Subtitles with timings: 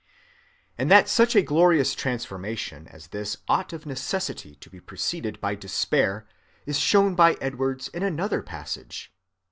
[0.79, 5.53] And that such a glorious transformation as this ought of necessity to be preceded by
[5.53, 6.27] despair
[6.65, 9.13] is shown by Edwards in another passage.